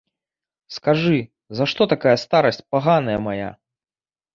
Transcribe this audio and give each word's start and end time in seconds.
Скажы, 0.77 1.19
за 1.61 1.69
што 1.75 1.89
такая 1.95 2.17
старасць 2.25 2.63
паганая 2.75 3.17
мая? 3.31 3.57